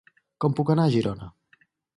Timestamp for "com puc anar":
0.45-0.87